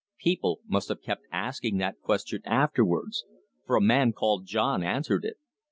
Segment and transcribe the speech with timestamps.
[0.17, 3.23] People must have kept asking that question afterwards,
[3.67, 5.37] for a man called John answered it.